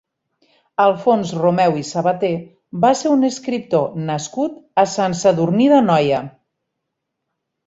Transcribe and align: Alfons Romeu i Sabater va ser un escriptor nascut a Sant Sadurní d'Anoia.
Alfons 0.83 1.33
Romeu 1.41 1.77
i 1.81 1.85
Sabater 1.89 2.31
va 2.85 2.91
ser 3.03 3.11
un 3.17 3.27
escriptor 3.29 4.01
nascut 4.09 4.57
a 4.85 4.87
Sant 4.95 5.19
Sadurní 5.21 5.69
d'Anoia. 5.75 6.25